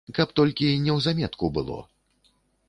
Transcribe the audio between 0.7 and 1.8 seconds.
неўзаметку было.